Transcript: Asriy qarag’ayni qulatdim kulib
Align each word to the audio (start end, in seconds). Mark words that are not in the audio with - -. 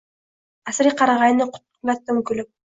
Asriy 0.71 0.95
qarag’ayni 1.03 1.49
qulatdim 1.59 2.27
kulib 2.33 2.55